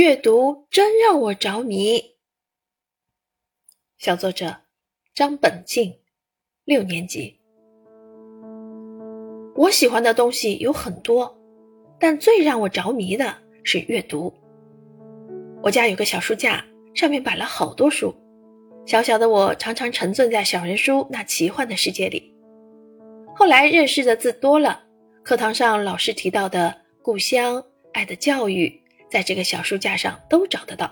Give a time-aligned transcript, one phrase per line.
[0.00, 2.02] 阅读真让我着迷。
[3.98, 4.56] 小作者
[5.14, 5.94] 张本静，
[6.64, 7.38] 六年级。
[9.54, 11.38] 我喜欢的东西有很多，
[11.98, 14.32] 但最让我着迷的是阅读。
[15.62, 16.64] 我家有个小书架，
[16.94, 18.14] 上面摆了好多书。
[18.86, 22.34] 小小的我常常沉醉在小人书那奇幻的世界里。
[23.36, 24.82] 后来认识的字多了，
[25.22, 27.62] 课堂上老师提到的故乡、
[27.92, 28.79] 爱的教育。
[29.10, 30.90] 在这个小书架上都找得到。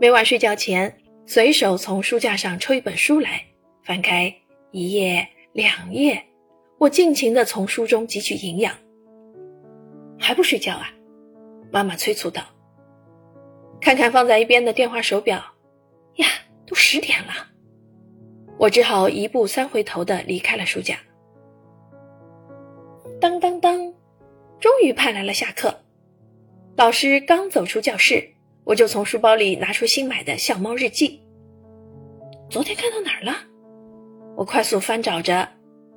[0.00, 3.42] 每晚睡觉前，随手从书架上抽一本书来，
[3.84, 4.34] 翻开
[4.70, 6.24] 一页、两页，
[6.78, 8.74] 我尽情地从书中汲取营养。
[10.18, 10.90] 还不睡觉啊？
[11.70, 12.42] 妈妈催促道。
[13.80, 15.36] 看看放在一边的电话手表，
[16.16, 16.26] 呀，
[16.66, 17.32] 都十点了。
[18.58, 20.96] 我只好一步三回头地离开了书架。
[23.20, 23.78] 当当当，
[24.58, 25.76] 终于盼来了下课。
[26.78, 28.22] 老师刚走出教室，
[28.62, 31.20] 我就从书包里拿出新买的《笑猫日记》。
[32.48, 33.34] 昨天看到哪儿了？
[34.36, 35.48] 我快速翻找着，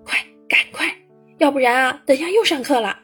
[0.03, 0.17] 快，
[0.49, 0.91] 赶快，
[1.37, 2.97] 要不然啊，等下又上课了。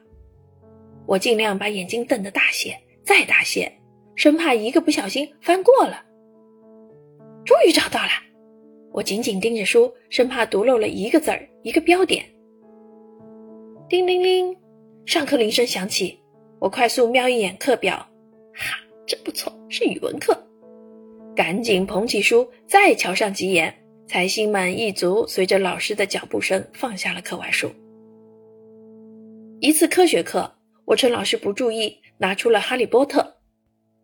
[1.06, 3.72] 我尽量把眼睛瞪得大些，再大些，
[4.16, 6.04] 生怕一个不小心翻过了。
[7.46, 8.10] 终于找到了，
[8.92, 12.26] 我紧紧盯着书，生怕读漏了一个字儿，一个标点。
[13.88, 14.58] 叮铃铃，
[15.06, 16.20] 上课铃声响起。
[16.60, 17.96] 我快速瞄一眼课表，
[18.54, 20.36] 哈，真不错，是语文课。
[21.36, 23.74] 赶紧捧起书，再瞧上几眼，
[24.08, 25.26] 才心满意足。
[25.28, 27.72] 随着老师的脚步声，放下了课外书。
[29.60, 30.52] 一次科学课，
[30.86, 33.22] 我趁老师不注意，拿出了《哈利波特》，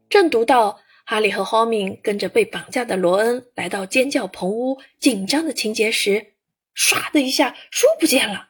[0.08, 6.34] 正读到哈利和霍敏跟着被绑架的罗恩来到尖叫棚屋紧张的情节时，
[6.76, 8.50] 唰的一下，书不见了。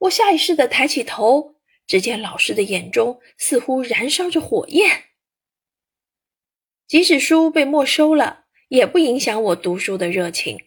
[0.00, 1.53] 我下意识地抬起头。
[1.86, 5.04] 只见老师的眼中似乎燃烧着火焰。
[6.86, 10.66] 即使书被没收了，也不影响我读书的热情。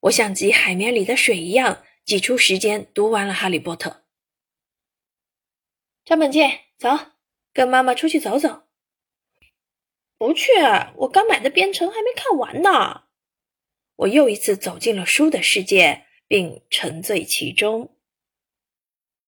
[0.00, 3.90] 我像挤海绵里的水一样，挤出时间读完了《哈利波特》。
[6.04, 6.90] 张本健，走，
[7.52, 8.64] 跟妈妈出去走走。
[10.18, 10.52] 不去，
[10.96, 13.04] 我刚买的编程还没看完呢。
[13.96, 17.95] 我又一次走进了书的世界，并沉醉其中。